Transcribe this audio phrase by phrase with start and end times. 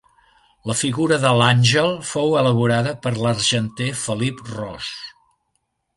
[0.69, 4.93] La figura de l'Àngel fou elaborada per l'argenter Felip Ros.